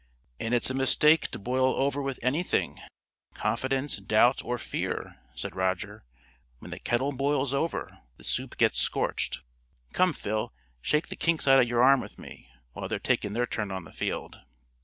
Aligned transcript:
"And 0.39 0.55
it's 0.55 0.71
a 0.71 0.73
mistake 0.73 1.27
to 1.27 1.37
boil 1.37 1.75
over 1.75 2.01
with 2.01 2.17
anything 2.23 2.81
confidence, 3.35 3.97
doubt 3.97 4.41
or 4.43 4.57
fear," 4.57 5.19
said 5.35 5.55
Roger. 5.55 6.05
"When 6.57 6.71
the 6.71 6.79
kettle 6.79 7.11
boils 7.11 7.53
aver, 7.53 7.99
the 8.17 8.23
soup 8.23 8.57
gets 8.57 8.79
scorched. 8.79 9.41
Come, 9.93 10.13
Phil, 10.13 10.51
shake 10.81 11.09
the 11.09 11.15
kinks 11.15 11.47
out 11.47 11.59
of 11.59 11.67
your 11.69 11.83
arm 11.83 12.01
with 12.01 12.17
me, 12.17 12.49
while 12.73 12.87
they're 12.87 12.97
taking 12.97 13.33
their 13.33 13.45
turn 13.45 13.69
on 13.69 13.83
the 13.83 13.93
field." 13.93 14.41